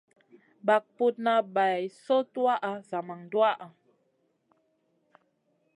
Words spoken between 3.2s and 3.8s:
duwaʼha.